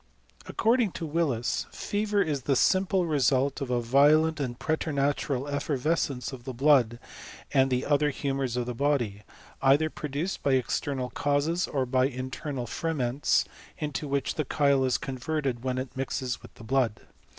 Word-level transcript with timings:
According 0.47 0.93
to 0.93 1.05
Willis, 1.05 1.67
fever 1.71 2.23
is 2.23 2.41
the 2.41 2.55
simple 2.55 3.05
result 3.05 3.61
of 3.61 3.69
a 3.69 3.79
violent 3.79 4.39
and 4.39 4.57
pre^ 4.57 4.75
tematural 4.75 5.47
effervescence 5.47 6.33
of 6.33 6.43
the 6.43 6.55
blood 6.55 6.97
and 7.51 7.69
the 7.69 7.83
othtr 7.83 8.09
humours 8.11 8.57
of 8.57 8.65
the 8.65 8.73
body, 8.73 9.21
either 9.61 9.91
produced 9.91 10.41
by 10.41 10.53
external 10.53 11.11
causes, 11.11 11.67
or 11.67 11.85
by 11.85 12.05
internal 12.07 12.65
ferments, 12.65 13.45
into 13.77 14.07
which 14.07 14.33
the 14.33 14.45
chyla 14.45 14.87
is 14.87 14.97
converted 14.97 15.63
when 15.63 15.77
it 15.77 15.95
mixes 15.95 16.41
with 16.41 16.55
the 16.55 16.63
blood. 16.63 17.01